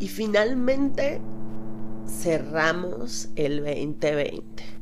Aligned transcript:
Y 0.00 0.08
finalmente 0.08 1.20
cerramos 2.06 3.28
el 3.36 3.64
2020. 3.64 4.78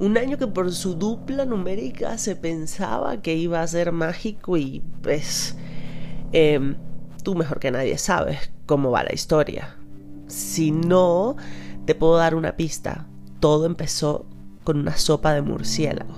Un 0.00 0.18
año 0.18 0.38
que 0.38 0.48
por 0.48 0.72
su 0.72 0.96
dupla 0.96 1.44
numérica 1.44 2.18
se 2.18 2.34
pensaba 2.34 3.22
que 3.22 3.36
iba 3.36 3.60
a 3.62 3.66
ser 3.66 3.92
mágico 3.92 4.56
y 4.56 4.82
pues 5.02 5.56
em, 6.32 6.76
tú 7.22 7.36
mejor 7.36 7.60
que 7.60 7.70
nadie 7.70 7.96
sabes 7.96 8.50
cómo 8.66 8.90
va 8.90 9.04
la 9.04 9.14
historia. 9.14 9.76
Si 10.26 10.72
no, 10.72 11.36
te 11.84 11.94
puedo 11.94 12.16
dar 12.16 12.34
una 12.34 12.56
pista. 12.56 13.06
Todo 13.38 13.66
empezó 13.66 14.26
con 14.64 14.78
una 14.80 14.96
sopa 14.96 15.32
de 15.32 15.42
murciélago. 15.42 16.14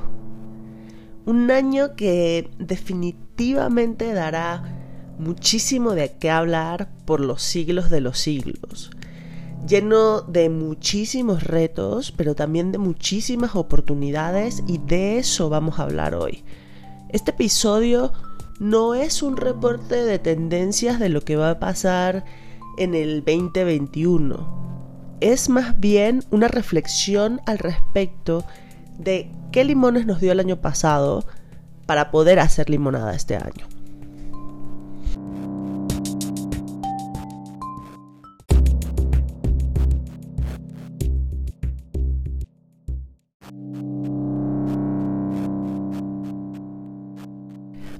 Un 1.26 1.50
año 1.50 1.96
que 1.96 2.50
definitivamente 2.58 3.25
dará 4.14 4.62
muchísimo 5.18 5.92
de 5.92 6.12
qué 6.18 6.30
hablar 6.30 6.88
por 7.04 7.20
los 7.20 7.42
siglos 7.42 7.90
de 7.90 8.00
los 8.00 8.18
siglos 8.18 8.90
lleno 9.66 10.22
de 10.22 10.48
muchísimos 10.48 11.42
retos, 11.42 12.12
pero 12.12 12.34
también 12.34 12.72
de 12.72 12.78
muchísimas 12.78 13.56
oportunidades 13.56 14.62
y 14.66 14.78
de 14.78 15.18
eso 15.18 15.48
vamos 15.48 15.78
a 15.78 15.82
hablar 15.82 16.14
hoy. 16.14 16.44
Este 17.08 17.32
episodio 17.32 18.12
no 18.58 18.94
es 18.94 19.22
un 19.22 19.36
reporte 19.36 19.96
de 19.96 20.18
tendencias 20.18 20.98
de 20.98 21.08
lo 21.08 21.22
que 21.22 21.36
va 21.36 21.50
a 21.50 21.58
pasar 21.58 22.24
en 22.78 22.94
el 22.94 23.24
2021. 23.24 25.16
Es 25.20 25.48
más 25.48 25.78
bien 25.80 26.22
una 26.30 26.48
reflexión 26.48 27.40
al 27.46 27.58
respecto 27.58 28.44
de 28.98 29.30
qué 29.50 29.64
limones 29.64 30.06
nos 30.06 30.20
dio 30.20 30.32
el 30.32 30.40
año 30.40 30.60
pasado 30.60 31.24
para 31.86 32.10
poder 32.10 32.40
hacer 32.40 32.68
limonada 32.68 33.14
este 33.14 33.36
año. 33.36 33.66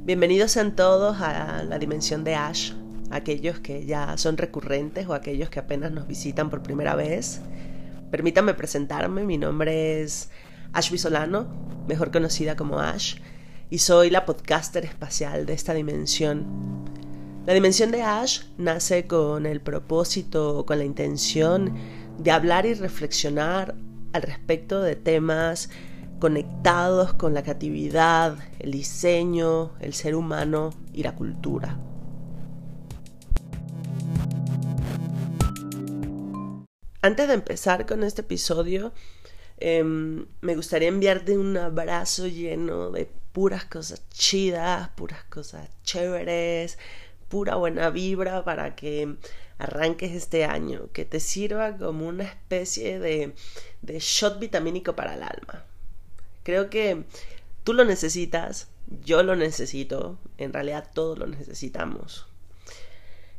Bienvenidos 0.05 0.53
sean 0.53 0.77
todos 0.77 1.21
a 1.21 1.65
la 1.65 1.81
dimensión 1.81 2.23
de 2.23 2.37
Ash, 2.37 2.73
aquellos 3.11 3.59
que 3.59 3.87
ya 3.87 4.17
son 4.17 4.37
recurrentes 4.37 5.09
o 5.09 5.15
aquellos 5.15 5.51
que 5.51 5.59
apenas 5.59 5.91
nos 5.91 6.07
visitan 6.07 6.49
por 6.49 6.63
primera 6.63 6.95
vez. 6.95 7.41
Permítanme 8.13 8.55
presentarme, 8.55 9.25
mi 9.25 9.37
nombre 9.37 10.01
es 10.03 10.31
Ash 10.73 10.93
Bisolano, 10.93 11.49
mejor 11.89 12.13
conocida 12.13 12.55
como 12.55 12.79
Ash, 12.79 13.17
y 13.71 13.79
soy 13.79 14.11
la 14.11 14.25
podcaster 14.25 14.85
espacial 14.85 15.47
de 15.47 15.53
esta 15.55 15.75
dimensión. 15.75 16.47
La 17.47 17.55
dimensión 17.55 17.91
de 17.91 18.03
Ash 18.03 18.43
nace 18.59 19.07
con 19.07 19.47
el 19.47 19.61
propósito, 19.61 20.65
con 20.67 20.79
la 20.79 20.85
intención 20.85 21.75
de 22.19 22.31
hablar 22.31 22.67
y 22.67 22.75
reflexionar 22.75 23.75
al 24.13 24.23
respecto 24.23 24.83
de 24.83 24.97
temas 24.97 25.71
conectados 26.19 27.13
con 27.15 27.35
la 27.35 27.43
creatividad, 27.43 28.37
el 28.59 28.73
diseño, 28.73 29.73
el 29.81 29.95
ser 29.95 30.15
humano 30.15 30.71
y 30.93 31.03
la 31.03 31.15
cultura. 31.15 31.79
Antes 37.03 37.29
de 37.29 37.35
empezar 37.35 37.87
con 37.87 38.03
este 38.03 38.23
episodio, 38.23 38.93
em, 39.59 40.27
me 40.41 40.57
gustaría 40.57 40.89
enviarte 40.89 41.39
un 41.39 41.57
abrazo 41.57 42.27
lleno 42.27 42.91
de 42.91 43.09
puras 43.37 43.67
cosas 43.67 44.03
chidas, 44.09 44.89
puras 44.97 45.23
cosas 45.25 45.69
chéveres, 45.83 46.79
pura 47.29 47.57
buena 47.57 47.91
vibra 47.91 48.43
para 48.47 48.75
que 48.75 49.17
arranques 49.59 50.13
este 50.13 50.47
año, 50.47 50.89
que 50.95 51.05
te 51.05 51.21
sirva 51.21 51.77
como 51.77 52.09
una 52.09 52.25
especie 52.25 52.99
de, 52.99 53.35
shot 53.99 54.39
vitamínico 54.39 54.97
para 54.97 55.17
el 55.17 55.23
alma. 55.23 55.67
Creo 56.45 56.71
que 56.71 57.05
tú 57.63 57.75
lo 57.75 57.85
necesitas, 57.85 58.69
yo 59.05 59.23
lo 59.23 59.37
necesito, 59.37 60.17
en 60.39 60.55
realidad 60.55 60.89
todos 60.95 61.19
lo 61.19 61.27
necesitamos. 61.27 62.27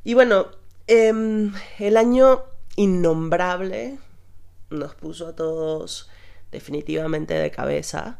Y 0.04 0.14
bueno, 0.14 0.52
em, 0.86 1.56
el 1.80 1.98
año 1.98 2.44
innombrable 2.76 3.98
nos 4.70 4.94
puso 4.94 5.30
a 5.30 5.36
todos 5.36 6.08
definitivamente 6.52 7.34
de 7.34 7.50
cabeza. 7.50 8.20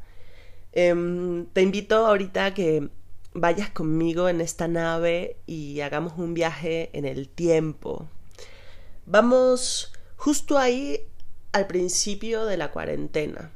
Em, 0.74 1.46
te 1.48 1.62
invito 1.62 2.06
ahorita 2.06 2.46
a 2.46 2.54
que 2.54 2.90
vayas 3.34 3.70
conmigo 3.70 4.30
en 4.30 4.42
esta 4.42 4.68
nave 4.68 5.38
y 5.46 5.82
hagamos 5.82 6.14
un 6.18 6.34
viaje 6.34 6.90
en 6.94 7.06
el 7.06 7.30
tiempo. 7.30 8.08
Vamos 9.06 9.94
justo 10.16 10.58
ahí 10.58 11.02
al 11.52 11.68
principio 11.68 12.46
de 12.46 12.58
la 12.58 12.72
cuarentena. 12.72 13.52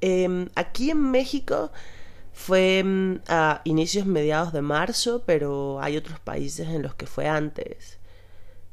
Em, 0.00 0.48
aquí 0.54 0.90
en 0.90 1.10
México 1.10 1.70
fue 2.32 2.78
em, 2.78 3.20
a 3.28 3.62
inicios 3.64 4.06
mediados 4.06 4.52
de 4.52 4.62
marzo, 4.62 5.22
pero 5.26 5.80
hay 5.80 5.96
otros 5.96 6.20
países 6.20 6.68
en 6.68 6.82
los 6.82 6.94
que 6.94 7.06
fue 7.06 7.26
antes. 7.26 7.98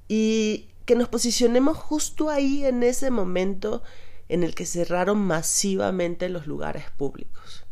Y 0.07 0.69
que 0.85 0.95
nos 0.95 1.09
posicionemos 1.09 1.77
justo 1.77 2.29
ahí 2.29 2.65
en 2.65 2.83
ese 2.83 3.09
momento 3.09 3.81
en 4.29 4.43
el 4.43 4.55
que 4.55 4.65
cerraron 4.65 5.19
masivamente 5.19 6.29
los 6.29 6.47
lugares 6.47 6.85
públicos. 6.97 7.65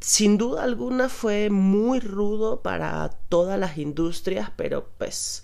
Sin 0.00 0.38
duda 0.38 0.62
alguna 0.62 1.08
fue 1.08 1.50
muy 1.50 2.00
rudo 2.00 2.62
para 2.62 3.10
todas 3.28 3.58
las 3.58 3.78
industrias, 3.78 4.50
pero 4.56 4.88
pues 4.98 5.42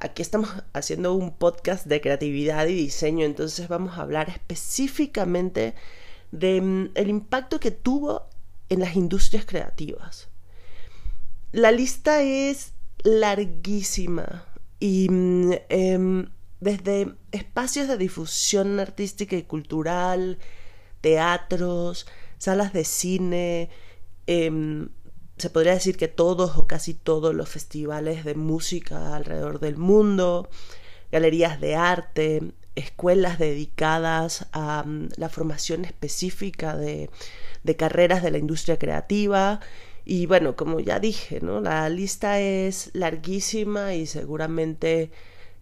aquí 0.00 0.22
estamos 0.22 0.50
haciendo 0.72 1.14
un 1.14 1.32
podcast 1.32 1.86
de 1.86 2.00
creatividad 2.00 2.66
y 2.66 2.74
diseño, 2.74 3.24
entonces 3.24 3.68
vamos 3.68 3.96
a 3.96 4.02
hablar 4.02 4.28
específicamente 4.28 5.74
del 6.32 6.62
mm, 6.62 7.08
impacto 7.08 7.60
que 7.60 7.70
tuvo 7.70 8.26
en 8.68 8.80
las 8.80 8.96
industrias 8.96 9.44
creativas. 9.44 10.28
La 11.52 11.72
lista 11.72 12.22
es 12.22 12.72
larguísima 13.02 14.44
y 14.78 15.08
mm, 15.10 15.52
em, 15.68 16.30
desde 16.60 17.14
espacios 17.32 17.88
de 17.88 17.96
difusión 17.96 18.80
artística 18.80 19.36
y 19.36 19.42
cultural, 19.42 20.38
teatros, 21.00 22.06
salas 22.38 22.72
de 22.72 22.84
cine, 22.84 23.70
em, 24.26 24.88
se 25.38 25.50
podría 25.50 25.72
decir 25.72 25.96
que 25.96 26.08
todos 26.08 26.58
o 26.58 26.66
casi 26.66 26.94
todos 26.94 27.34
los 27.34 27.48
festivales 27.48 28.24
de 28.24 28.34
música 28.34 29.16
alrededor 29.16 29.58
del 29.58 29.76
mundo, 29.78 30.50
galerías 31.10 31.60
de 31.60 31.76
arte, 31.76 32.52
escuelas 32.76 33.38
dedicadas 33.38 34.46
a 34.52 34.84
mm, 34.84 35.10
la 35.16 35.28
formación 35.28 35.84
específica 35.84 36.76
de, 36.76 37.10
de, 37.64 37.76
carreras 37.76 38.22
de 38.22 38.30
la 38.30 38.38
industria 38.38 38.78
creativa. 38.78 39.60
Y 40.04 40.26
bueno, 40.26 40.56
como 40.56 40.80
ya 40.80 41.00
dije, 41.00 41.40
¿no? 41.40 41.60
La 41.60 41.88
lista 41.88 42.40
es 42.40 42.90
larguísima 42.94 43.94
y 43.94 44.06
seguramente 44.06 45.10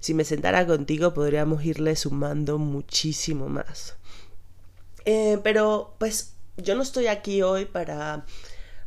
si 0.01 0.15
me 0.15 0.25
sentara 0.25 0.67
contigo 0.67 1.15
podríamos 1.15 1.65
irle 1.65 1.97
sumando 1.97 2.59
muchísimo 2.59 3.49
más. 3.49 3.97
Eh, 5.05 5.39
pero 5.43 5.95
pues 5.99 6.35
yo 6.57 6.75
no 6.75 6.83
estoy 6.83 7.07
aquí 7.07 7.43
hoy 7.43 7.65
para 7.65 8.25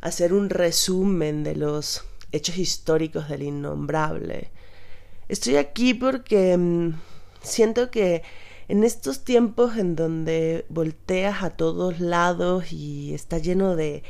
hacer 0.00 0.32
un 0.32 0.50
resumen 0.50 1.44
de 1.44 1.56
los 1.56 2.04
hechos 2.32 2.58
históricos 2.58 3.28
del 3.28 3.42
innombrable. 3.42 4.50
Estoy 5.28 5.56
aquí 5.56 5.94
porque 5.94 6.56
mm, 6.56 6.94
siento 7.42 7.90
que 7.90 8.22
en 8.68 8.84
estos 8.84 9.24
tiempos 9.24 9.76
en 9.76 9.96
donde 9.96 10.64
volteas 10.68 11.42
a 11.42 11.50
todos 11.50 12.00
lados 12.00 12.72
y 12.72 13.14
está 13.14 13.38
lleno 13.38 13.76
de 13.76 14.02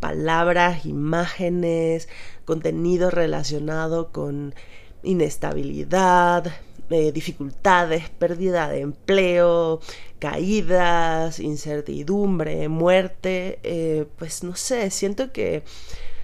palabras, 0.00 0.86
imágenes, 0.86 2.08
contenido 2.44 3.10
relacionado 3.10 4.12
con 4.12 4.54
inestabilidad, 5.06 6.52
eh, 6.90 7.12
dificultades, 7.12 8.10
pérdida 8.10 8.68
de 8.68 8.80
empleo, 8.80 9.80
caídas, 10.18 11.40
incertidumbre, 11.40 12.68
muerte, 12.68 13.58
eh, 13.62 14.06
pues 14.18 14.44
no 14.44 14.54
sé, 14.56 14.90
siento 14.90 15.32
que 15.32 15.64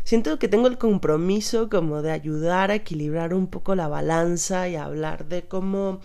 siento 0.05 0.39
que 0.39 0.49
tengo 0.49 0.69
el 0.69 0.79
compromiso 0.79 1.69
como 1.69 2.03
de 2.03 2.11
ayudar 2.13 2.71
a 2.71 2.77
equilibrar 2.77 3.35
un 3.35 3.47
poco 3.47 3.75
la 3.75 3.89
balanza 3.89 4.69
y 4.69 4.77
hablar 4.77 5.27
de 5.27 5.43
cómo 5.43 6.01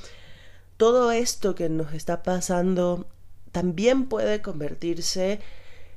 todo 0.78 1.12
esto 1.12 1.56
que 1.56 1.70
nos 1.70 1.94
está 1.94 2.24
pasando 2.24 3.08
también 3.52 4.06
puede 4.06 4.42
convertirse 4.42 5.40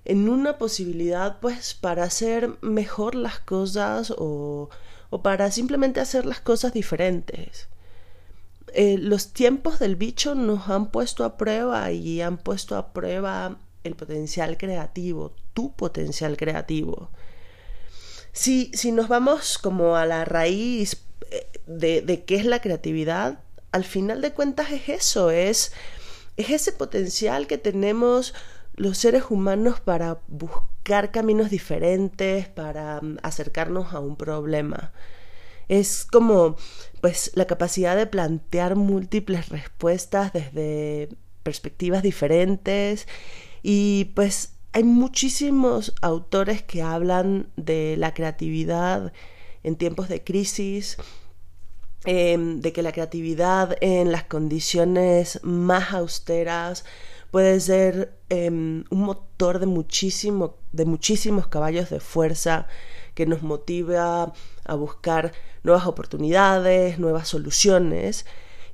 en 0.05 0.29
una 0.29 0.59
posibilidad 0.59 1.41
pues 1.41 1.75
para 1.75 2.05
hacer 2.05 2.51
mejor 2.63 3.15
las 3.15 3.39
cosas 3.41 4.13
o, 4.17 4.71
o 5.11 5.23
para 5.23 5.51
simplemente 5.51 6.01
hacer 6.01 6.25
las 6.25 6.41
cosas 6.41 6.73
diferentes. 6.73 7.69
Eh, 8.73 8.97
los 8.99 9.33
tiempos 9.33 9.79
del 9.81 9.97
bicho 9.97 10.35
nos 10.35 10.69
han 10.69 10.91
puesto 10.91 11.25
a 11.25 11.37
prueba 11.37 11.91
y 11.91 12.21
han 12.21 12.39
puesto 12.39 12.77
a 12.77 12.93
prueba 12.93 13.59
el 13.83 13.97
potencial 13.97 14.57
creativo, 14.57 15.35
tu 15.55 15.75
potencial 15.75 16.37
creativo. 16.37 17.11
si, 18.33 18.71
si 18.75 18.93
nos 18.93 19.09
vamos 19.09 19.59
como 19.59 19.97
a 19.97 20.07
la 20.07 20.25
raíz 20.25 21.03
eh, 21.31 21.51
de, 21.67 22.03
de 22.03 22.25
qué 22.25 22.37
es 22.37 22.45
la 22.45 22.61
creatividad, 22.61 23.41
al 23.73 23.85
final 23.85 24.21
de 24.21 24.33
cuentas 24.33 24.71
es 24.71 24.89
eso, 24.89 25.31
es, 25.31 25.73
es 26.37 26.51
ese 26.51 26.73
potencial 26.73 27.47
que 27.47 27.59
tenemos 27.59 28.35
los 28.81 28.97
seres 28.97 29.25
humanos 29.29 29.79
para 29.79 30.23
buscar 30.27 31.11
caminos 31.11 31.51
diferentes, 31.51 32.49
para 32.49 32.99
mm, 33.03 33.19
acercarnos 33.23 33.93
a 33.93 34.01
un 34.01 34.17
problema. 34.17 34.93
Es 35.69 36.07
como 36.07 36.57
pues 37.03 37.31
la 37.35 37.47
capacidad 37.47 37.95
de 37.95 38.07
plantear 38.07 38.77
múltiples 38.77 39.51
respuestas 39.51 40.33
desde 40.33 41.11
perspectivas 41.43 42.03
diferentes 42.03 43.07
y 43.63 44.13
pues 44.15 44.55
hay 44.73 44.85
muchísimos 44.85 45.95
autores 46.01 46.63
que 46.63 46.81
hablan 46.81 47.49
de 47.57 47.97
la 47.99 48.15
creatividad 48.15 49.13
en 49.63 49.77
tiempos 49.77 50.09
de 50.09 50.25
crisis, 50.25 50.97
em, 52.07 52.63
de 52.63 52.73
que 52.73 52.83
la 52.83 52.93
creatividad 52.93 53.77
en 53.83 54.11
las 54.11 54.25
condiciones 54.25 55.39
más 55.43 55.93
austeras 55.93 56.87
puede 57.31 57.61
ser 57.61 58.19
em, 58.29 58.85
un 58.91 59.01
motor 59.01 59.59
de, 59.59 59.67
muchísimo, 59.67 60.57
de 60.73 60.85
muchísimos 60.85 61.47
caballos 61.47 61.91
de 61.91 62.01
fuerza 62.01 62.67
que 63.15 63.27
nos 63.27 63.43
motiva 63.43 64.33
a 64.65 64.75
buscar 64.75 65.33
nuevas 65.63 65.87
oportunidades, 65.87 66.99
nuevas 66.99 67.29
soluciones. 67.29 68.27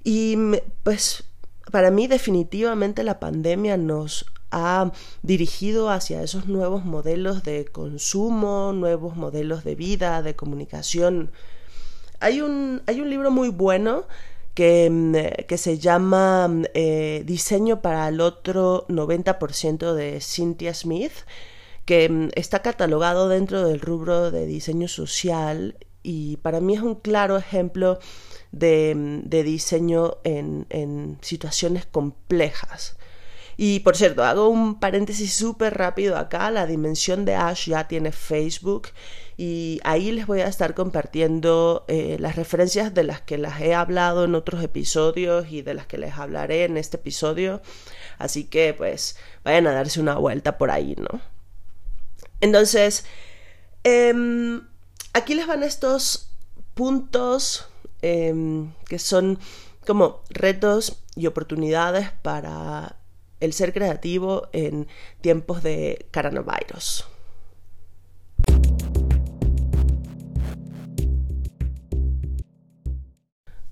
Y 0.05 0.37
pues 0.83 1.25
para 1.71 1.91
mí 1.91 2.07
definitivamente 2.07 3.03
la 3.03 3.19
pandemia 3.19 3.77
nos 3.77 4.27
ha 4.51 4.93
dirigido 5.23 5.91
hacia 5.91 6.23
esos 6.23 6.47
nuevos 6.47 6.85
modelos 6.85 7.43
de 7.43 7.65
consumo, 7.67 8.73
nuevos 8.73 9.17
modelos 9.17 9.65
de 9.65 9.75
vida, 9.75 10.23
de 10.23 10.37
comunicación. 10.37 11.33
Hay 12.21 12.41
un, 12.41 12.83
hay 12.87 13.01
un 13.01 13.11
libro 13.11 13.31
muy 13.31 13.49
bueno 13.49 14.07
que, 14.57 14.89
mm, 14.91 15.45
que 15.47 15.59
se 15.59 15.79
llama 15.79 16.51
eh, 16.75 17.23
Diseño 17.27 17.83
para 17.83 18.09
el 18.09 18.21
otro 18.23 18.87
90% 18.89 19.95
de 19.95 20.21
Cynthia 20.23 20.73
Smith, 20.73 21.13
que 21.85 22.09
mm, 22.09 22.31
está 22.35 22.63
catalogado 22.63 23.29
dentro 23.29 23.69
del 23.69 23.81
rubro 23.81 24.31
de 24.31 24.47
diseño 24.47 24.89
social 24.89 25.77
y 26.03 26.39
para 26.39 26.61
mí 26.61 26.75
es 26.75 26.81
un 26.81 26.95
claro 26.95 27.37
ejemplo 27.37 27.99
de, 28.51 28.95
mm, 28.97 29.29
de 29.29 29.43
diseño 29.43 30.17
en, 30.25 30.67
en 30.71 31.19
situaciones 31.21 31.85
complejas. 31.85 32.97
Y 33.57 33.81
por 33.81 33.97
cierto, 33.97 34.23
hago 34.23 34.49
un 34.49 34.79
paréntesis 34.79 35.33
súper 35.33 35.75
rápido 35.75 36.17
acá. 36.19 36.51
La 36.51 36.67
dimensión 36.67 37.25
de 37.25 37.37
Ash 37.37 37.69
ya 37.69 37.89
tiene 37.89 38.13
Facebook 38.13 38.89
y 39.39 39.81
ahí 39.85 40.13
les 40.13 40.27
voy 40.27 40.41
a 40.41 40.49
estar 40.49 40.75
compartiendo 40.75 41.85
eh, 41.89 42.17
las 42.21 42.37
referencias 42.37 42.93
de 42.93 43.05
las 43.05 43.23
que 43.23 43.39
las 43.39 43.61
he 43.61 43.75
hablado 43.75 44.25
en 44.25 44.35
otros 44.35 44.63
episodios 44.63 45.47
y 45.51 45.63
de 45.63 45.75
las 45.75 45.87
que 45.87 45.99
les 45.99 46.15
hablaré 46.15 46.65
en 46.65 46.77
este 46.77 46.99
episodio. 46.99 47.63
Así 48.19 48.45
que 48.45 48.75
pues 48.75 49.17
vayan 49.45 49.67
a 49.67 49.73
darse 49.73 50.01
una 50.01 50.17
vuelta 50.17 50.59
por 50.59 50.71
ahí, 50.71 50.95
¿no? 50.99 51.21
Entonces, 52.41 53.05
em, 53.85 54.63
aquí 55.15 55.35
les 55.35 55.47
van 55.47 55.63
estos 55.63 56.31
puntos 56.75 57.69
em, 58.03 58.73
que 58.87 58.99
son 58.99 59.39
como 59.87 60.23
retos 60.31 61.03
y 61.15 61.27
oportunidades 61.27 62.11
para 62.23 62.97
el 63.41 63.53
ser 63.53 63.73
creativo 63.73 64.49
en 64.53 64.87
tiempos 65.21 65.63
de 65.63 66.07
coronavirus. 66.13 67.07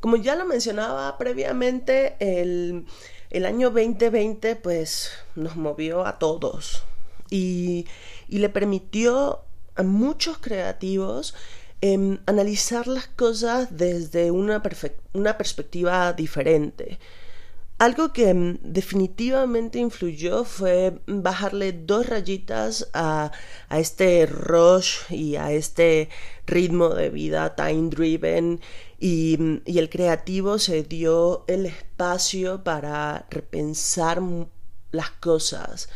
Como 0.05 0.17
ya 0.17 0.37
lo 0.37 0.45
mencionaba 0.45 1.17
previamente, 1.17 2.17
el, 2.21 2.85
año 3.47 3.71
2020 3.71 4.55
pues 4.57 5.13
nos 5.35 5.57
movió 5.57 6.05
a 6.05 6.19
todos 6.19 6.83
y, 7.31 7.87
le 8.29 8.51
permitió 8.51 9.41
a 9.77 9.83
muchos 9.83 10.37
creativos 10.37 11.35
em, 11.81 12.19
analizar 12.27 12.87
las 12.87 13.07
cosas 13.07 13.79
desde 13.79 14.31
una, 14.31 14.63
una 15.15 15.39
perspectiva 15.39 16.13
diferente. 16.13 16.99
Algo 17.85 18.15
que 18.15 18.33
mm, 18.33 18.61
definitivamente 18.63 19.79
influyó 19.79 20.45
fue 20.45 21.03
bajarle 21.07 21.73
dos 21.73 22.07
rayitas 22.07 22.89
a, 22.95 23.31
este 23.69 24.25
rush 24.25 25.01
y 25.11 25.37
a 25.37 25.53
este 25.53 26.09
ritmo 26.47 26.89
de 26.89 27.11
vida 27.11 27.55
time 27.55 27.91
driven 27.91 28.63
y, 28.99 29.37
mm, 29.39 29.57
y 29.67 29.79
el 29.81 29.91
creativo 29.91 30.59
se 30.59 30.83
dio 30.83 31.45
el 31.47 31.67
espacio 31.67 32.65
para 32.65 33.27
repensar 33.29 34.23
las 34.91 35.11
cosas, 35.11 35.91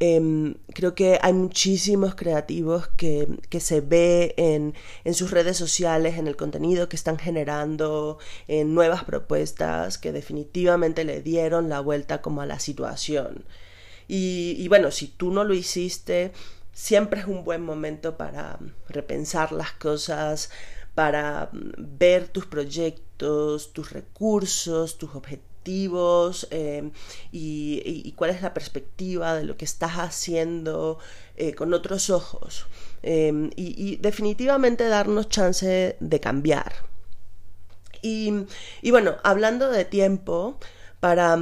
Em, 0.00 0.54
creo 0.74 0.94
que 0.94 1.18
hay 1.20 1.32
muchísimos 1.32 2.14
creativos 2.14 2.86
que, 2.96 3.26
que 3.48 3.58
se 3.58 3.80
ve 3.80 4.32
en, 4.36 4.74
en, 5.04 5.14
sus 5.14 5.32
redes 5.32 5.56
sociales, 5.56 6.18
en 6.18 6.28
el 6.28 6.36
contenido 6.36 6.88
que 6.88 6.94
están 6.94 7.18
generando, 7.18 8.18
en 8.46 8.74
nuevas 8.74 9.02
propuestas 9.04 9.98
que 9.98 10.12
definitivamente 10.12 11.04
le 11.04 11.20
dieron 11.20 11.68
la 11.68 11.80
vuelta 11.80 12.22
como 12.22 12.42
a 12.42 12.46
la 12.46 12.60
situación. 12.60 13.44
Y, 14.06 14.54
y 14.58 14.68
bueno, 14.68 14.92
si 14.92 15.08
tú 15.08 15.32
no 15.32 15.42
lo 15.44 15.52
hiciste, 15.54 16.32
siempre 16.72 17.20
es 17.20 17.26
un 17.26 17.44
buen 17.44 17.62
momento 17.62 18.16
para 18.16 18.58
repensar 18.88 19.50
las 19.52 19.72
cosas, 19.72 20.50
para 20.94 21.50
ver 21.52 22.28
tus 22.28 22.46
proyectos, 22.46 23.72
tus 23.72 23.92
recursos, 23.92 24.96
tus 24.98 25.14
objetivos 25.16 25.47
eh, 26.50 26.90
y, 27.30 28.12
cuál 28.16 28.30
es 28.30 28.42
la 28.42 28.54
perspectiva 28.54 29.34
de 29.34 29.44
lo 29.44 29.56
que 29.56 29.64
estás 29.64 29.92
haciendo 29.92 30.98
eh, 31.36 31.54
con 31.54 31.74
otros 31.74 32.10
ojos. 32.10 32.66
Eh, 33.02 33.50
y, 33.56 33.96
definitivamente 33.96 34.88
darnos 34.88 35.28
chance 35.28 35.96
de 36.00 36.20
cambiar. 36.20 36.72
Y, 38.00 38.46
bueno, 38.90 39.16
hablando 39.24 39.70
de 39.70 39.84
tiempo, 39.84 40.58
para, 41.00 41.38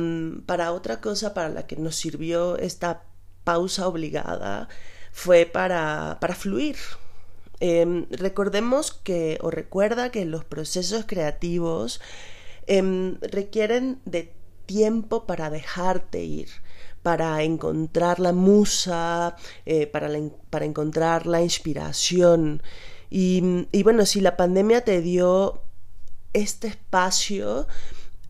para 0.46 0.72
otra 0.72 1.00
cosa 1.00 1.32
para 1.34 1.48
la 1.48 1.66
que 1.66 1.76
nos 1.76 1.96
sirvió 1.96 2.56
esta 2.56 3.04
pausa 3.44 3.86
obligada 3.86 4.68
fue 5.12 5.46
para, 5.46 6.18
para 6.20 6.34
fluir. 6.34 6.76
recordemos 8.10 8.92
que, 8.92 9.38
o 9.40 9.50
recuerda 9.50 10.10
que 10.10 10.24
los 10.24 10.44
procesos 10.44 11.04
creativos 11.06 12.00
Em, 12.66 13.18
requieren 13.20 14.00
de 14.04 14.32
tiempo 14.66 15.26
para 15.26 15.50
dejarte 15.50 16.24
ir, 16.24 16.48
para 17.02 17.42
encontrar 17.42 18.18
la 18.18 18.32
musa, 18.32 19.36
eh, 19.64 19.86
para, 19.86 20.10
para, 20.50 20.64
encontrar 20.64 21.26
la 21.26 21.40
inspiración. 21.40 22.62
Y, 23.08 23.62
bueno, 23.84 24.04
si 24.04 24.20
la 24.20 24.36
pandemia 24.36 24.82
te 24.82 25.00
dio 25.00 25.62
este 26.32 26.66
espacio, 26.66 27.68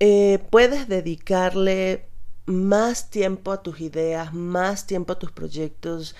eh, 0.01 0.39
puedes 0.51 0.89
dedicarle 0.89 2.07
más 2.45 3.11
tiempo 3.11 3.53
a 3.53 3.63
tus 3.63 3.81
ideas, 3.81 4.35
más 4.35 4.87
tiempo 4.87 5.15
a 5.15 5.19
tus 5.19 5.33
proyectos, 5.33 6.15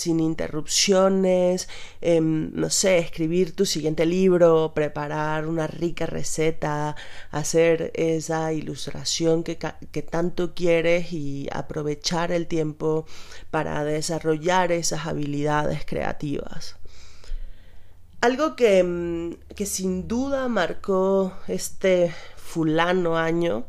sin 0.00 0.20
interrupciones, 0.20 1.68
em, 2.00 2.50
no 2.54 2.70
sé, 2.70 2.98
escribir 2.98 3.54
tu 3.54 3.66
siguiente 3.66 4.06
libro, 4.06 4.72
preparar 4.74 5.46
una 5.46 5.66
rica 5.66 6.06
receta, 6.06 6.96
hacer 7.30 7.92
esa 7.94 8.52
ilustración 8.52 9.42
que, 9.44 9.58
que 9.92 10.02
tanto 10.02 10.54
quieres 10.54 11.12
y 11.12 11.48
aprovechar 11.52 12.32
el 12.32 12.46
tiempo 12.46 13.06
para 13.50 13.84
desarrollar 13.84 14.72
esas 14.72 15.06
habilidades 15.06 15.84
creativas. 15.84 16.76
Algo 18.22 18.54
que, 18.56 18.78
em, 18.78 19.36
que 19.56 19.66
sin 19.66 20.06
duda 20.06 20.48
marcó 20.48 21.32
este 21.48 22.14
fulano 22.36 23.16
año 23.16 23.64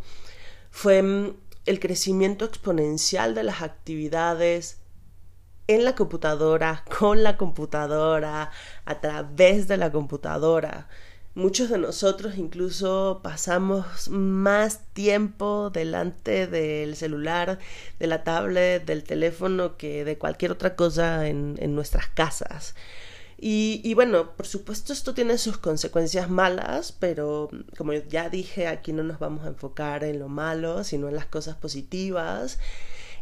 fue 0.72 0.98
em, 0.98 1.34
el 1.66 1.80
crecimiento 1.80 2.46
exponencial 2.46 3.36
de 3.36 3.44
las 3.44 3.62
actividades 3.62 4.81
en 5.76 5.86
la 5.86 5.96
computadora, 5.96 6.84
con 7.00 7.24
la 7.24 7.38
computadora, 7.38 8.52
a 8.86 9.02
través 9.02 9.68
de 9.68 9.78
la 9.78 9.92
computadora. 9.92 10.88
Muchos 11.34 11.70
de 11.70 11.78
nosotros 11.78 12.38
incluso 12.38 13.22
pasamos 13.24 14.10
más 14.10 14.82
tiempo 14.94 15.70
delante 15.70 16.46
del 16.46 16.98
celular, 16.98 17.58
de 18.00 18.08
la 18.08 18.26
tablet, 18.26 18.86
del 18.86 19.04
teléfono 19.04 19.78
que 19.78 20.04
de 20.04 20.18
cualquier 20.18 20.52
otra 20.52 20.76
cosa 20.76 21.28
en, 21.28 21.56
nuestras 21.74 22.08
casas. 22.08 22.76
Y, 23.38 23.82
y, 23.84 23.94
bueno, 23.94 24.36
por 24.36 24.46
supuesto 24.46 24.92
esto 24.94 25.14
tiene 25.14 25.38
sus 25.38 25.58
consecuencias 25.58 26.30
malas, 26.30 26.92
pero 26.92 27.50
como 27.78 27.94
ya 27.94 28.30
dije, 28.30 28.68
aquí 28.68 28.92
no 28.92 29.02
nos 29.04 29.18
vamos 29.18 29.46
a 29.46 29.50
enfocar 29.50 30.04
en 30.04 30.20
lo 30.20 30.28
malo, 30.28 30.84
sino 30.84 31.08
en 31.08 31.16
las 31.16 31.26
cosas 31.26 31.56
positivas. 31.56 32.60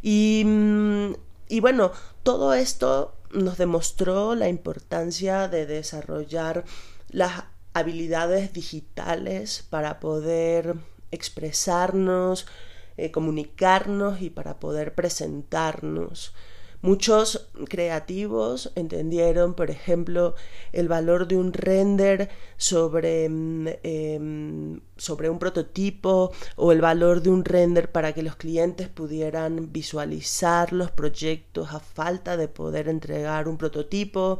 Y 0.01 0.43
mm, 0.45 1.13
y 1.49 1.59
bueno, 1.59 1.91
todo 2.23 2.53
esto 2.53 3.15
nos 3.31 3.57
demostró 3.57 4.35
la 4.35 4.47
importancia 4.47 5.47
de 5.47 5.65
desarrollar 5.65 6.63
las 7.09 7.43
habilidades 7.73 8.53
digitales 8.53 9.65
para 9.69 9.99
poder 9.99 10.75
expresarnos, 11.11 12.45
eh, 12.97 13.11
comunicarnos 13.11 14.21
y 14.21 14.29
para 14.29 14.59
poder 14.59 14.93
presentarnos. 14.93 16.33
Muchos 16.81 17.49
creativos 17.67 18.71
entendieron, 18.75 19.53
por 19.53 19.69
ejemplo, 19.69 20.35
el 20.71 20.87
valor 20.87 21.27
de 21.27 21.35
un 21.35 21.51
render 21.51 22.29
sobre, 22.55 23.27
mm, 23.27 23.67
em, 23.83 24.79
sobre 24.95 25.29
un 25.29 25.39
prototipo 25.39 26.31
o 26.55 26.71
el 26.71 26.79
valor 26.79 27.21
de 27.21 27.31
un 27.31 27.43
render 27.43 27.91
para 27.91 28.13
que 28.13 28.23
los 28.23 28.37
clientes 28.37 28.87
pudieran 28.87 29.73
visualizar 29.73 30.71
los 30.71 30.89
proyectos 30.91 31.73
a 31.73 31.81
falta 31.81 32.37
de 32.37 32.47
poder 32.47 32.87
entregar 32.87 33.49
un 33.49 33.57
prototipo. 33.57 34.39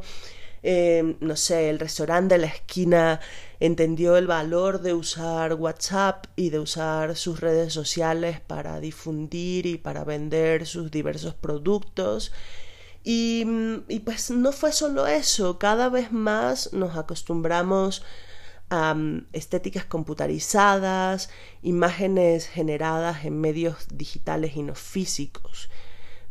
Em, 0.62 1.16
no 1.20 1.36
sé, 1.36 1.70
el 1.70 1.78
restaurante 1.78 2.34
de 2.34 2.42
la 2.42 2.46
esquina 2.48 3.20
entendió 3.60 4.16
el 4.16 4.26
valor 4.26 4.80
de 4.82 4.92
usar 4.94 5.54
WhatsApp 5.54 6.26
y 6.36 6.50
de 6.50 6.58
usar 6.58 7.16
sus 7.16 7.40
redes 7.40 7.72
sociales 7.72 8.40
para 8.40 8.80
difundir 8.80 9.66
y 9.66 9.78
para 9.78 10.04
vender 10.04 10.66
sus 10.66 10.90
diversos 10.90 11.34
productos. 11.34 12.32
Y, 13.02 13.44
y 13.88 14.00
pues 14.00 14.30
no 14.30 14.52
fue 14.52 14.72
solo 14.72 15.06
eso, 15.06 15.58
cada 15.58 15.88
vez 15.88 16.12
más 16.12 16.72
nos 16.74 16.96
acostumbramos 16.96 18.02
a 18.70 18.94
mm, 18.94 19.26
estéticas 19.32 19.84
computarizadas, 19.84 21.30
imágenes 21.62 22.46
generadas 22.46 23.24
en 23.24 23.40
medios 23.40 23.88
digitales 23.92 24.56
y 24.56 24.62
no 24.62 24.74
físicos. 24.74 25.70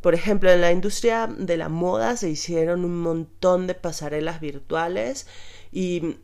Por 0.02 0.16
ejemplo, 0.16 0.50
en 0.50 0.62
la 0.62 0.72
industria 0.72 1.28
de 1.28 1.58
la 1.58 1.68
moda 1.68 2.16
se 2.16 2.30
hicieron 2.30 2.86
un 2.86 3.02
montón 3.02 3.68
de 3.68 3.76
pasarelas 3.76 4.40
virtuales 4.40 5.28
y, 5.72 6.16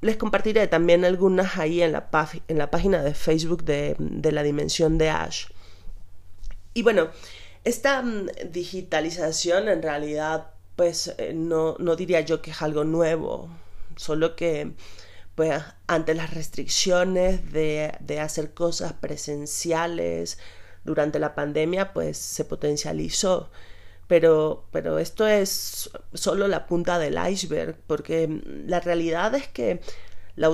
les 0.00 0.16
compartiré 0.16 0.66
también 0.66 1.04
algunas 1.04 1.56
ahí 1.56 1.82
en 1.82 1.92
la, 1.92 2.08
en 2.48 2.58
la 2.58 2.70
página 2.70 3.02
de 3.02 3.14
Facebook 3.14 3.64
de, 3.64 3.96
la 3.98 4.42
dimensión 4.42 4.98
de 4.98 5.10
Ash. 5.10 5.46
Y 6.74 6.82
bueno, 6.82 7.10
esta 7.64 8.02
mm, 8.02 8.30
digitalización 8.50 9.68
en 9.68 9.82
realidad 9.82 10.52
pues 10.76 11.14
eh, 11.18 11.32
no, 11.34 11.76
no 11.78 11.94
diría 11.94 12.20
yo 12.22 12.42
que 12.42 12.50
es 12.50 12.62
algo 12.62 12.84
nuevo, 12.84 13.48
solo 13.96 14.34
que 14.34 14.72
pues 15.34 15.62
ante 15.86 16.14
las 16.14 16.34
restricciones 16.34 17.52
de, 17.52 17.92
de 18.00 18.20
hacer 18.20 18.54
cosas 18.54 18.92
presenciales, 18.94 20.38
durante 20.84 21.18
la 21.18 21.34
pandemia 21.34 21.92
pues 21.92 22.18
se 22.18 22.44
potencializó. 22.44 23.50
Pero, 24.06 24.66
pero 24.72 24.98
esto 24.98 25.26
es 25.26 25.90
solo 26.14 26.48
la 26.48 26.66
punta 26.66 26.98
del 26.98 27.16
iceberg, 27.30 27.76
porque 27.86 28.28
la 28.66 28.80
realidad 28.80 29.34
es 29.36 29.46
que 29.46 29.80
la, 30.34 30.46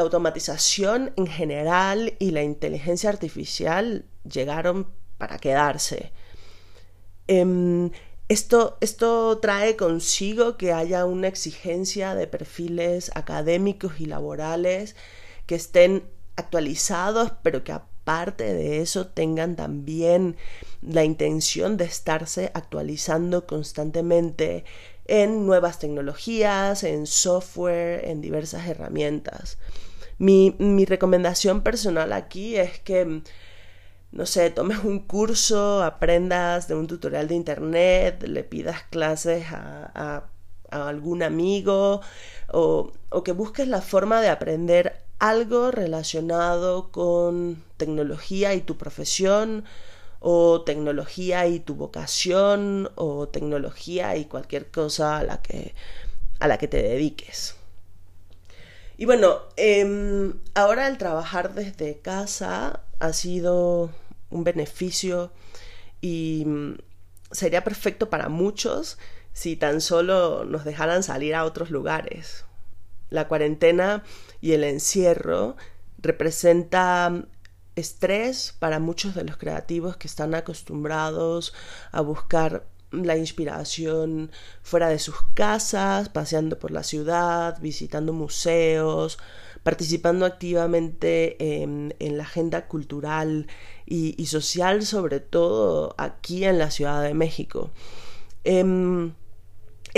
automatización 0.00 1.12
en 1.16 1.26
general 1.26 2.14
y 2.18 2.32
la 2.32 2.42
inteligencia 2.42 3.08
artificial 3.08 4.04
llegaron 4.30 4.88
para 5.16 5.38
quedarse. 5.38 6.12
Em, 7.28 7.90
esto, 8.28 8.76
esto, 8.80 9.38
trae 9.38 9.76
consigo 9.76 10.56
que 10.56 10.72
haya 10.72 11.06
una 11.06 11.28
exigencia 11.28 12.14
de 12.14 12.26
perfiles 12.26 13.10
académicos 13.14 14.00
y 14.00 14.06
laborales 14.06 14.96
que 15.46 15.54
estén 15.54 16.04
actualizados, 16.36 17.32
pero 17.42 17.64
que 17.64 17.72
parte 18.08 18.54
de 18.54 18.80
eso 18.80 19.08
tengan 19.08 19.54
también 19.54 20.38
la 20.80 21.04
intención 21.04 21.76
de 21.76 21.84
estarse 21.84 22.50
actualizando 22.54 23.46
constantemente 23.46 24.64
en 25.04 25.44
nuevas 25.44 25.78
tecnologías, 25.78 26.84
en 26.84 27.06
software, 27.06 28.08
en 28.08 28.22
diversas 28.22 28.66
herramientas. 28.66 29.58
Mi, 30.16 30.56
recomendación 30.86 31.60
personal 31.60 32.14
aquí 32.14 32.56
es 32.56 32.80
que, 32.80 33.20
no 34.10 34.24
sé, 34.24 34.48
tomes 34.48 34.84
un 34.84 35.00
curso, 35.00 35.82
aprendas 35.82 36.66
de 36.66 36.76
un 36.76 36.86
tutorial 36.86 37.28
de 37.28 37.34
internet, 37.34 38.22
le 38.26 38.42
pidas 38.42 38.84
clases 38.84 39.44
a, 39.50 40.30
algún 40.70 41.22
amigo 41.22 42.00
o, 42.50 42.92
o 43.10 43.22
que 43.22 43.32
busques 43.32 43.68
la 43.68 43.82
forma 43.82 44.22
de 44.22 44.28
aprender 44.30 45.07
algo 45.18 45.70
relacionado 45.70 46.90
con 46.90 47.62
tecnología 47.76 48.54
y 48.54 48.60
tu 48.60 48.76
profesión 48.76 49.64
o 50.20 50.62
tecnología 50.62 51.46
y 51.46 51.60
tu 51.60 51.74
vocación 51.74 52.90
o 52.96 53.28
tecnología 53.28 54.16
y 54.16 54.24
cualquier 54.26 54.70
cosa 54.70 55.18
a 55.18 55.24
la 55.24 55.42
que, 55.42 55.74
a 56.40 56.48
la 56.48 56.58
que 56.58 56.68
te 56.68 56.82
dediques. 56.82 57.56
Y 58.96 59.04
bueno, 59.06 59.38
em, 59.56 60.34
ahora 60.54 60.88
el 60.88 60.98
trabajar 60.98 61.54
desde 61.54 62.00
casa 62.00 62.82
ha 62.98 63.12
sido 63.12 63.90
un 64.30 64.44
beneficio 64.44 65.30
y 66.00 66.44
mm, 66.46 66.78
sería 67.30 67.62
perfecto 67.62 68.10
para 68.10 68.28
muchos 68.28 68.98
si 69.32 69.56
tan 69.56 69.80
solo 69.80 70.44
nos 70.44 70.64
dejaran 70.64 71.04
salir 71.04 71.36
a 71.36 71.44
otros 71.44 71.70
lugares. 71.70 72.44
La 73.10 73.28
cuarentena 73.28 74.02
y 74.40 74.52
el 74.52 74.64
encierro 74.64 75.56
representa 75.98 77.26
estrés 77.76 78.54
para 78.58 78.78
muchos 78.78 79.14
de 79.14 79.24
los 79.24 79.36
creativos 79.36 79.96
que 79.96 80.08
están 80.08 80.34
acostumbrados 80.34 81.54
a 81.92 82.00
buscar 82.00 82.66
la 82.90 83.16
inspiración 83.16 84.30
fuera 84.62 84.88
de 84.88 84.98
sus 84.98 85.16
casas, 85.34 86.08
paseando 86.08 86.58
por 86.58 86.70
la 86.70 86.82
ciudad, 86.82 87.60
visitando 87.60 88.12
museos, 88.12 89.18
participando 89.62 90.24
activamente 90.24 91.62
en, 91.62 91.94
la 92.00 92.22
agenda 92.22 92.66
cultural 92.66 93.46
y, 93.84 94.24
social, 94.26 94.84
sobre 94.84 95.20
todo 95.20 95.94
aquí 95.98 96.44
en 96.44 96.58
la 96.58 96.70
Ciudad 96.70 97.02
de 97.02 97.14
México. 97.14 97.70
Em, 98.44 99.12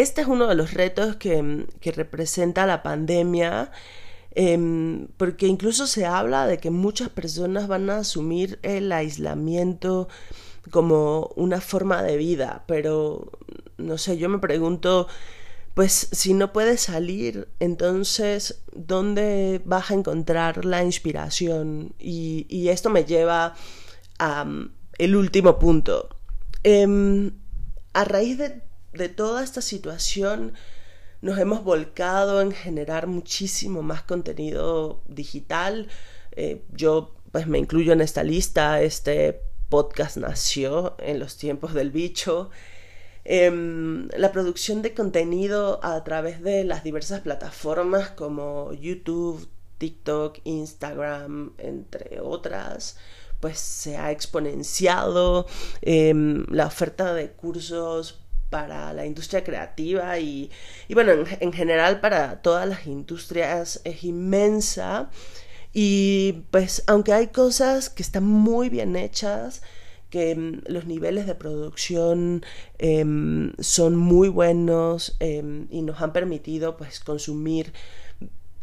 este 0.01 0.23
es 0.23 0.27
uno 0.27 0.47
de 0.47 0.55
los 0.55 0.75
retos 0.75 1.17
que, 1.17 1.67
que 1.81 1.93
representa 1.93 2.67
la 2.67 2.83
pandemia 2.83 3.71
Em, 4.33 5.09
porque 5.17 5.47
incluso 5.49 5.87
se 5.87 6.07
habla 6.07 6.47
de 6.47 6.59
que 6.59 6.71
muchas 6.71 7.09
personas 7.09 7.67
van 7.67 7.91
a 7.91 7.99
asumir 7.99 8.61
el 8.63 8.93
aislamiento 8.93 10.09
como 10.71 11.33
una 11.37 11.61
forma 11.61 12.03
de 12.03 12.17
vida, 12.17 12.65
pero 12.67 13.33
no 13.77 13.99
sé, 13.99 14.19
yo 14.19 14.29
me 14.29 14.39
pregunto, 14.39 15.09
pues 15.75 16.09
si 16.13 16.35
no 16.35 16.53
puedes 16.53 16.83
salir, 16.83 17.49
entonces, 17.59 18.63
¿dónde 18.73 19.63
vas 19.65 19.91
a 19.91 19.95
encontrar 19.95 20.65
la 20.65 20.85
inspiración? 20.85 21.95
Y, 21.99 22.69
esto 22.69 22.91
me 22.91 23.05
lleva 23.05 23.55
a 24.19 24.43
um, 24.43 24.69
el 24.99 25.17
último 25.17 25.59
punto. 25.59 26.09
Em, 26.63 27.33
a 27.95 28.05
raíz 28.05 28.39
de, 28.39 28.63
de 28.93 29.09
toda 29.09 29.43
esta 29.43 29.61
situación, 29.61 30.55
nos 31.23 31.39
hemos 31.39 31.63
volcado 31.65 32.41
en 32.41 32.53
generar 32.53 33.07
muchísimo 33.07 33.83
más 33.83 34.03
contenido 34.03 35.03
digital. 35.07 35.89
Eh, 36.33 36.63
yo 36.73 37.15
pues 37.33 37.47
me 37.47 37.59
incluyo 37.59 37.93
en 37.93 38.01
esta 38.01 38.23
lista. 38.23 38.83
Este 38.83 39.43
podcast 39.69 40.17
nació 40.17 40.97
en 40.99 41.19
los 41.19 41.37
tiempos 41.37 41.75
del 41.75 41.91
bicho. 41.91 42.51
Em, 43.25 44.09
la 44.17 44.33
producción 44.33 44.83
de 44.83 44.95
contenido 44.95 45.79
a 45.85 46.03
través 46.05 46.43
de 46.43 46.65
las 46.65 46.83
diversas 46.83 47.21
plataformas 47.21 48.11
como 48.11 48.73
YouTube, 48.73 49.47
TikTok, 49.79 50.39
Instagram, 50.45 51.53
entre 51.59 52.21
otras, 52.21 52.97
pues 53.41 53.59
se 53.59 53.97
ha 53.99 54.11
exponenciado. 54.11 55.47
Em, 55.83 56.47
la 56.49 56.67
oferta 56.67 57.15
de 57.15 57.31
cursos 57.33 58.21
para 58.51 58.93
la 58.93 59.07
industria 59.07 59.45
creativa 59.45 60.19
y, 60.19 60.51
bueno, 60.91 61.13
en, 61.41 61.53
general 61.53 62.01
para 62.01 62.43
todas 62.43 62.69
las 62.69 62.87
industrias 62.87 63.81
es 63.85 64.05
inmensa. 64.05 65.11
Y 65.73 66.45
pues 66.51 66.83
aunque 66.89 67.13
hay 67.13 67.29
cosas 67.29 67.91
que 67.91 68.03
están 68.03 68.25
muy 68.25 68.69
bien 68.69 68.97
hechas, 68.97 69.63
que 70.11 70.35
mm, 70.35 70.63
los 70.67 70.87
niveles 70.87 71.27
de 71.27 71.37
producción 71.37 72.45
em, 72.79 73.53
son 73.61 73.97
muy 73.97 74.29
buenos 74.29 75.17
em, 75.21 75.69
y 75.71 75.83
nos 75.83 76.03
han 76.03 76.13
permitido 76.13 76.77
pues 76.77 77.01
consumir 77.01 77.73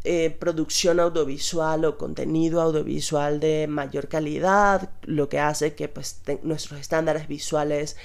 eh, 0.10 0.30
producción 0.30 1.02
audiovisual 1.02 1.84
o 1.84 1.98
contenido 1.98 2.62
audiovisual 2.62 3.42
de 3.42 3.68
mayor 3.68 4.08
calidad, 4.08 4.90
lo 5.04 5.28
que 5.28 5.40
hace 5.40 5.76
que 5.76 5.90
pues, 5.90 6.22
nuestros 6.44 6.80
estándares 6.80 7.28
visuales 7.28 7.98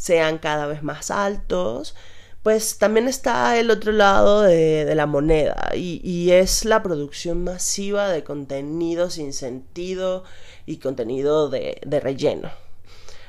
sean 0.00 0.38
cada 0.38 0.66
vez 0.66 0.82
más 0.82 1.10
altos, 1.10 1.94
pues 2.42 2.78
también 2.78 3.06
está 3.06 3.58
el 3.58 3.70
otro 3.70 3.92
lado 3.92 4.40
de, 4.40 4.90
la 4.94 5.04
moneda 5.04 5.72
y, 5.74 6.30
es 6.30 6.64
la 6.64 6.82
producción 6.82 7.44
masiva 7.44 8.08
de 8.08 8.24
contenido 8.24 9.10
sin 9.10 9.34
sentido 9.34 10.24
y 10.64 10.78
contenido 10.78 11.50
de, 11.50 11.78
relleno. 12.02 12.50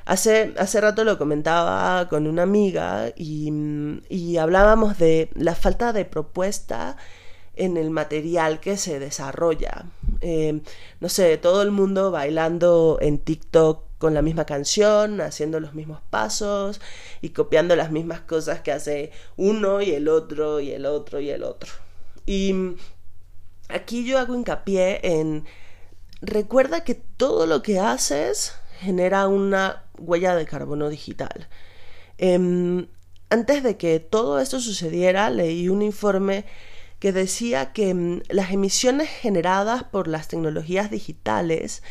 Hace, 0.05 0.53
hace 0.57 0.79
rato 0.79 1.03
lo 1.03 1.17
comentaba 1.17 2.07
con 2.07 2.25
una 2.25 2.43
amiga 2.43 3.11
y, 3.17 4.37
hablábamos 4.37 4.97
de 4.97 5.29
la 5.35 5.55
falta 5.55 5.91
de 5.91 6.05
propuesta 6.05 6.95
en 7.57 7.75
el 7.75 7.89
material 7.89 8.61
que 8.61 8.77
se 8.77 8.97
desarrolla. 8.97 9.87
Eh, 10.21 10.61
no 11.01 11.09
sé, 11.09 11.37
todo 11.37 11.63
el 11.63 11.71
mundo 11.71 12.11
bailando 12.11 12.97
en 13.01 13.19
TikTok 13.19 13.90
con 14.01 14.15
la 14.15 14.23
misma 14.23 14.45
canción, 14.45 15.21
haciendo 15.21 15.59
los 15.59 15.75
mismos 15.75 16.01
pasos 16.09 16.81
y 17.21 17.29
copiando 17.29 17.75
las 17.75 17.91
mismas 17.91 18.21
cosas 18.21 18.61
que 18.61 18.71
hace 18.71 19.11
uno 19.37 19.79
y 19.83 19.91
el 19.91 20.07
otro 20.07 20.59
y 20.59 20.71
el 20.71 20.87
otro 20.87 21.19
y 21.19 21.29
el 21.29 21.43
otro. 21.43 21.71
Y 22.25 22.75
aquí 23.69 24.03
yo 24.03 24.17
hago 24.17 24.33
hincapié 24.33 25.01
en 25.03 25.45
recuerda 26.19 26.83
que 26.83 26.95
todo 26.95 27.45
lo 27.45 27.61
que 27.61 27.79
haces 27.79 28.55
genera 28.79 29.27
una 29.27 29.85
huella 29.99 30.33
de 30.35 30.45
carbono 30.45 30.89
digital. 30.89 31.47
Em, 32.17 32.87
antes 33.29 33.61
de 33.61 33.77
que 33.77 33.99
todo 33.99 34.39
esto 34.39 34.59
sucediera, 34.59 35.29
leí 35.29 35.69
un 35.69 35.83
informe 35.83 36.45
que 36.97 37.11
decía 37.11 37.71
que 37.71 37.93
mm, 37.93 38.21
las 38.29 38.51
emisiones 38.51 39.09
generadas 39.09 39.83
por 39.83 40.07
las 40.07 40.27
tecnologías 40.27 40.89
digitales, 40.89 41.83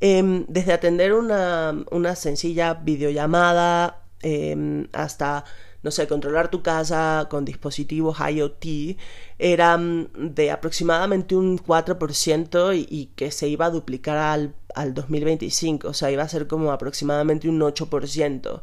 em, 0.00 0.44
desde 0.48 0.72
atender 0.72 1.12
una, 1.14 1.84
una 1.90 2.16
sencilla 2.16 2.74
videollamada 2.74 4.02
em, 4.22 4.88
hasta, 4.92 5.44
no 5.82 5.90
sé, 5.90 6.06
controlar 6.08 6.50
tu 6.50 6.62
casa 6.62 7.26
con 7.30 7.44
dispositivos 7.44 8.18
IoT, 8.20 8.96
eran 9.38 10.10
de 10.14 10.50
aproximadamente 10.50 11.36
un 11.36 11.58
4% 11.58 12.76
y, 12.76 12.86
y, 12.88 13.06
que 13.16 13.30
se 13.30 13.48
iba 13.48 13.66
a 13.66 13.70
duplicar 13.70 14.16
al, 14.18 14.54
al 14.74 14.94
2025, 14.94 15.88
o 15.88 15.94
sea, 15.94 16.10
iba 16.10 16.22
a 16.22 16.28
ser 16.28 16.46
como 16.46 16.72
aproximadamente 16.72 17.48
un 17.48 17.60
8%. 17.60 18.62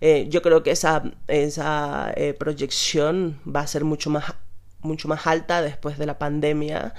Eh, 0.00 0.26
yo 0.28 0.42
creo 0.42 0.62
que 0.64 0.72
esa, 0.72 1.04
esa 1.28 2.12
eh, 2.16 2.34
proyección 2.34 3.40
va 3.46 3.60
a 3.60 3.66
ser 3.68 3.84
mucho 3.84 4.10
más 4.10 4.34
mucho 4.82 5.08
más 5.08 5.26
alta 5.26 5.62
después 5.62 5.98
de 5.98 6.06
la 6.06 6.18
pandemia. 6.18 6.94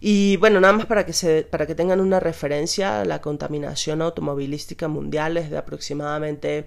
Y 0.00 0.38
bueno, 0.38 0.60
nada 0.60 0.72
más 0.72 0.86
para 0.86 1.04
que, 1.04 1.12
se, 1.12 1.42
para 1.42 1.66
que 1.66 1.74
tengan 1.74 2.00
una 2.00 2.20
referencia, 2.20 3.04
la 3.04 3.20
contaminación 3.20 4.00
automovilística 4.00 4.88
mundial 4.88 5.36
es 5.36 5.50
de 5.50 5.58
aproximadamente 5.58 6.64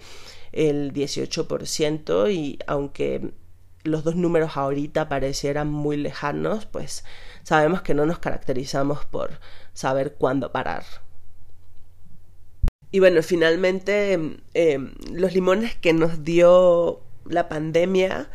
el 0.52 0.94
18% 0.94 2.32
y 2.32 2.60
aunque 2.68 3.32
los 3.84 4.04
dos 4.04 4.16
números 4.16 4.56
ahorita 4.56 5.10
parecieran 5.10 5.70
muy 5.70 5.98
lejanos, 5.98 6.68
pues 6.68 7.04
sabemos 7.42 7.82
que 7.82 7.96
no 7.96 8.06
nos 8.06 8.20
caracterizamos 8.20 9.04
por 9.06 9.40
saber 9.74 10.13
cuándo 10.13 10.52
parar. 10.52 10.84
Y 12.92 13.00
bueno, 13.00 13.24
finalmente 13.24 14.38
eh, 14.54 14.78
los 15.12 15.34
limones 15.34 15.75
que 15.75 15.94
nos 15.94 16.24
dio 16.24 17.02
la 17.25 17.50
pandemia 17.50 18.30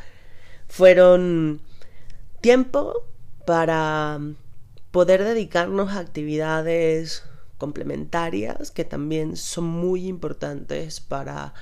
fueron 0.66 1.60
tiempo 2.40 3.04
para 3.46 4.18
poder 4.90 5.24
dedicarnos 5.24 5.92
a 5.92 6.00
actividades 6.00 7.24
complementarias 7.58 8.70
que 8.70 8.84
también 8.84 9.36
son 9.36 9.64
muy 9.64 10.06
importantes 10.06 11.00
para 11.00 11.54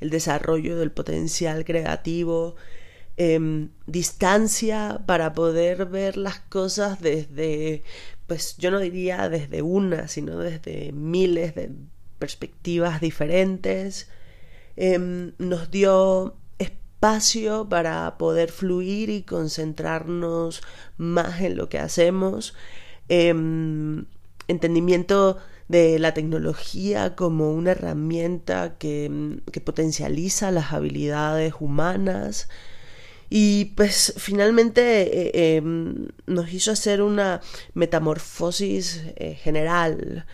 el 0.00 0.10
desarrollo 0.10 0.76
del 0.76 0.90
potencial 0.90 1.64
creativo, 1.64 2.56
eh, 3.16 3.68
distancia 3.86 5.00
para 5.06 5.32
poder 5.32 5.86
ver 5.86 6.16
las 6.16 6.40
cosas 6.40 7.00
desde, 7.00 7.84
pues 8.26 8.56
yo 8.58 8.70
no 8.70 8.80
diría 8.80 9.28
desde 9.28 9.62
una, 9.62 10.08
sino 10.08 10.38
desde 10.38 10.92
miles 10.92 11.54
de 11.54 11.70
perspectivas 12.18 13.00
diferentes. 13.00 14.08
Eh, 14.76 15.32
nos 15.38 15.70
dio 15.70 16.36
espacio 17.04 17.68
para 17.68 18.16
poder 18.16 18.50
fluir 18.50 19.10
y 19.10 19.22
concentrarnos 19.22 20.62
más 20.96 21.42
en 21.42 21.56
lo 21.56 21.68
que 21.68 21.78
hacemos. 21.78 22.54
Em, 23.10 24.06
entendimiento 24.48 25.36
de 25.68 25.98
la 25.98 26.14
tecnología 26.14 27.14
como 27.14 27.52
una 27.52 27.72
herramienta 27.72 28.76
que, 28.78 29.38
que, 29.52 29.60
potencializa 29.60 30.50
las 30.50 30.72
habilidades 30.72 31.54
humanas 31.60 32.48
y 33.28 33.66
pues 33.76 34.14
finalmente 34.16 35.52
eh, 35.52 35.56
em, 35.56 36.08
nos 36.26 36.52
hizo 36.52 36.70
hacer 36.72 37.02
una 37.02 37.40
metamorfosis 37.74 39.04
eh, 39.16 39.34
general 39.34 40.26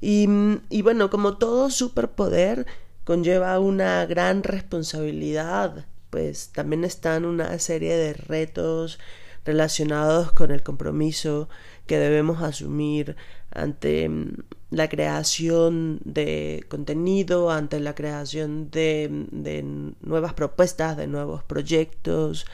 y, 0.00 0.28
y 0.70 0.82
bueno 0.82 1.10
como 1.10 1.36
todo 1.38 1.70
superpoder 1.70 2.66
conlleva 3.04 3.58
una 3.60 4.06
gran 4.06 4.42
responsabilidad 4.42 5.86
pues 6.16 6.48
también 6.48 6.82
están 6.84 7.26
una 7.26 7.58
serie 7.58 7.94
de 7.94 8.14
retos 8.14 8.98
relacionados 9.44 10.32
con 10.32 10.50
el 10.50 10.62
compromiso 10.62 11.50
que 11.86 11.98
debemos 11.98 12.40
asumir 12.40 13.16
ante 13.50 14.08
mm, 14.08 14.32
la 14.70 14.88
creación 14.88 16.00
de 16.06 16.64
contenido, 16.70 17.50
ante 17.50 17.80
la 17.80 17.94
creación 17.94 18.70
de, 18.70 19.26
de 19.30 19.62
nuevas 20.00 20.32
propuestas, 20.32 20.96
de 20.96 21.06
nuevos 21.06 21.44
proyectos, 21.44 22.46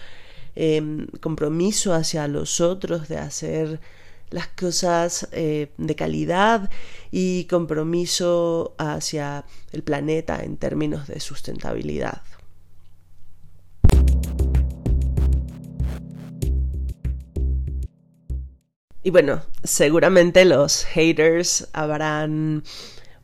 eh, 0.57 1.07
compromiso 1.20 1.94
hacia 1.94 2.27
los 2.27 2.61
otros 2.61 3.07
de 3.07 3.18
hacer 3.18 3.79
las 4.31 4.48
cosas 4.48 5.29
eh, 5.31 5.70
de 5.77 5.94
calidad 5.94 6.68
y 7.12 7.44
compromiso 7.44 8.75
hacia 8.77 9.44
el 9.70 9.85
planeta 9.85 10.42
en 10.42 10.57
términos 10.57 11.07
de 11.07 11.20
sustentabilidad. 11.20 12.22
Y 19.04 19.10
bueno, 19.10 19.42
seguramente 19.64 20.44
los 20.44 20.84
haters 20.84 21.68
habrán 21.72 22.62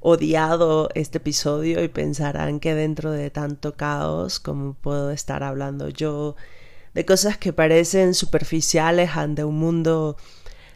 odiado 0.01 0.89
este 0.95 1.19
episodio 1.19 1.83
y 1.85 1.89
pensarán 1.89 2.59
que 2.59 2.75
dentro 2.75 3.13
de 3.13 3.31
tanto 3.31 3.77
caos 3.77 4.41
como 4.41 4.75
puedo 4.75 5.11
estar 5.13 5.43
hablando 5.45 5.89
yo 5.89 6.35
de 6.95 7.05
cosas 7.05 7.39
que 7.39 7.53
parecen 7.53 8.15
superficiales 8.15 9.11
ante 9.17 9.45
un 9.45 9.59
mundo 9.59 10.17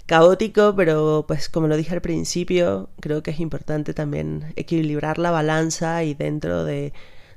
caótico, 0.06 0.74
pero 0.76 1.24
pues 1.26 1.48
como 1.48 1.66
lo 1.66 1.76
dije 1.76 1.94
al 1.94 2.00
principio, 2.00 2.90
creo 3.00 3.24
que 3.24 3.32
es 3.32 3.40
importante 3.40 3.94
también 3.94 4.52
equilibrar 4.56 5.18
la 5.18 5.32
balanza 5.32 6.04
y 6.04 6.14
dentro 6.14 6.64
de 6.64 6.92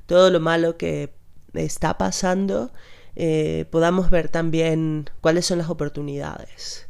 todo 0.06 0.30
lo 0.30 0.38
malo 0.40 0.76
que 0.76 1.12
está 1.54 1.98
pasando, 1.98 2.70
eh, 3.16 3.66
podamos 3.70 4.10
ver 4.10 4.28
también 4.28 5.10
cuáles 5.20 5.46
son 5.46 5.58
las 5.58 5.70
oportunidades. 5.70 6.86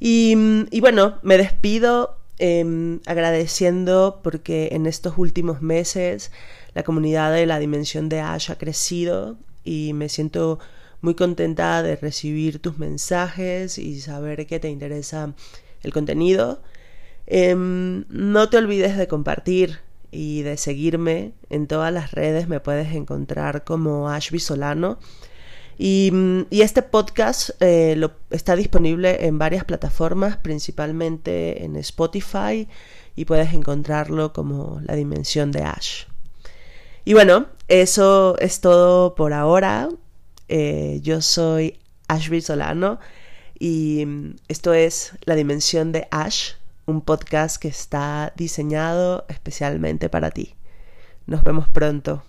Y, 0.00 0.34
y 0.70 0.80
bueno, 0.80 1.18
me 1.22 1.36
despido 1.38 2.18
eh, 2.40 3.00
agradeciendo 3.06 4.20
porque 4.22 4.68
en 4.72 4.86
estos 4.86 5.18
últimos 5.18 5.60
meses 5.60 6.30
la 6.72 6.84
comunidad 6.84 7.32
de 7.32 7.46
la 7.46 7.58
dimensión 7.58 8.08
de 8.08 8.20
Ash 8.20 8.52
ha 8.52 8.58
crecido 8.58 9.36
y 9.64 9.92
me 9.94 10.08
siento 10.08 10.60
muy 11.00 11.14
contenta 11.14 11.82
de 11.82 11.96
recibir 11.96 12.60
tus 12.60 12.78
mensajes 12.78 13.78
y 13.78 14.00
saber 14.00 14.46
que 14.46 14.60
te 14.60 14.68
interesa 14.68 15.34
el 15.82 15.92
contenido. 15.92 16.62
Eh, 17.26 17.54
no 17.56 18.48
te 18.48 18.56
olvides 18.56 18.96
de 18.96 19.08
compartir 19.08 19.80
y 20.10 20.42
de 20.42 20.56
seguirme 20.56 21.32
en 21.50 21.66
todas 21.66 21.92
las 21.92 22.12
redes. 22.12 22.48
Me 22.48 22.60
puedes 22.60 22.94
encontrar 22.94 23.64
como 23.64 24.08
Ash 24.08 24.36
Solano 24.38 24.98
y, 25.78 26.12
y 26.50 26.62
este 26.62 26.82
podcast 26.82 27.50
eh, 27.60 27.94
lo, 27.96 28.10
está 28.30 28.56
disponible 28.56 29.26
en 29.26 29.38
varias 29.38 29.64
plataformas, 29.64 30.36
principalmente 30.36 31.64
en 31.64 31.76
Spotify, 31.76 32.68
y 33.14 33.24
puedes 33.24 33.52
encontrarlo 33.54 34.32
como 34.32 34.80
La 34.84 34.96
Dimensión 34.96 35.52
de 35.52 35.62
Ash. 35.62 36.04
Y 37.04 37.14
bueno, 37.14 37.46
eso 37.68 38.36
es 38.38 38.60
todo 38.60 39.14
por 39.14 39.32
ahora. 39.32 39.88
Eh, 40.48 40.98
yo 41.02 41.22
soy 41.22 41.78
Ashby 42.08 42.40
Solano 42.40 42.98
y 43.58 44.04
esto 44.48 44.74
es 44.74 45.12
La 45.24 45.36
Dimensión 45.36 45.92
de 45.92 46.08
Ash, 46.10 46.54
un 46.86 47.02
podcast 47.02 47.56
que 47.56 47.68
está 47.68 48.32
diseñado 48.36 49.24
especialmente 49.28 50.08
para 50.08 50.30
ti. 50.30 50.54
Nos 51.26 51.44
vemos 51.44 51.68
pronto. 51.68 52.24